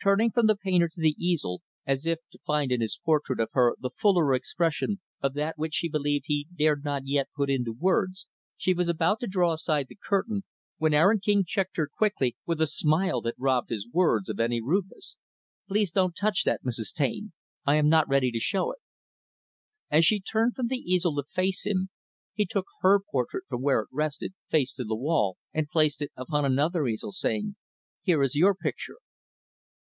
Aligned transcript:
Turning 0.00 0.30
from 0.30 0.46
the 0.46 0.54
painter 0.54 0.86
to 0.88 1.00
the 1.00 1.16
easel, 1.18 1.60
as 1.84 2.06
if 2.06 2.20
to 2.30 2.38
find 2.46 2.70
in 2.70 2.80
his 2.80 3.00
portrait 3.04 3.40
of 3.40 3.48
her 3.50 3.74
the 3.80 3.90
fuller 3.90 4.32
expression 4.32 5.00
of 5.20 5.34
that 5.34 5.58
which 5.58 5.74
she 5.74 5.88
believed 5.88 6.26
he 6.28 6.46
dared 6.56 6.84
not 6.84 7.02
yet 7.04 7.26
put 7.34 7.50
into 7.50 7.72
words, 7.72 8.28
she 8.56 8.72
was 8.72 8.86
about 8.86 9.18
to 9.18 9.26
draw 9.26 9.52
aside 9.52 9.88
the 9.88 9.96
curtain; 10.08 10.44
when 10.76 10.94
Aaron 10.94 11.18
King 11.18 11.42
checked 11.44 11.76
her 11.78 11.88
quickly, 11.88 12.36
with 12.46 12.60
a 12.60 12.66
smile 12.68 13.20
that 13.22 13.34
robbed 13.36 13.70
his 13.70 13.88
words 13.92 14.28
of 14.28 14.38
any 14.38 14.62
rudeness. 14.62 15.16
"Please 15.66 15.90
don't 15.90 16.14
touch 16.14 16.44
that, 16.44 16.62
Mrs. 16.62 16.92
Taine. 16.92 17.32
I 17.66 17.74
am 17.74 17.88
not 17.88 18.06
yet 18.06 18.12
ready 18.12 18.30
to 18.30 18.38
show 18.38 18.70
it." 18.70 18.78
As 19.90 20.04
she 20.04 20.20
turned 20.20 20.54
from 20.54 20.68
the 20.68 20.76
easel 20.78 21.12
to 21.16 21.24
face 21.24 21.66
him, 21.66 21.88
he 22.34 22.46
took 22.46 22.66
her 22.82 23.00
portrait 23.00 23.42
from 23.48 23.62
where 23.62 23.80
it 23.80 23.88
rested, 23.90 24.32
face 24.48 24.72
to 24.74 24.84
the 24.84 24.94
wall; 24.96 25.38
and 25.52 25.68
placed 25.68 26.00
it 26.00 26.12
upon 26.16 26.44
another 26.44 26.86
easel, 26.86 27.10
saying, 27.10 27.56
"Here 28.00 28.22
is 28.22 28.36
your 28.36 28.54
picture." 28.54 28.94